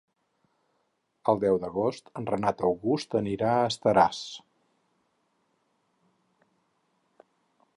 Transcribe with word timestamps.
El 1.33 1.41
deu 1.43 1.59
d'agost 1.65 2.09
en 2.21 2.25
Renat 2.31 2.63
August 2.69 3.13
anirà 3.19 3.51
a 3.57 3.67
Estaràs. 3.73 4.23